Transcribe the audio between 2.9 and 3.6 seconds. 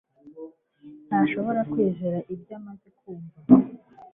kumva